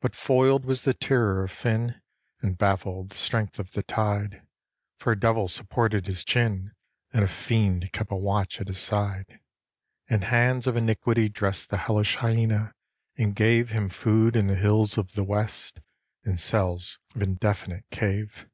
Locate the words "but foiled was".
0.00-0.84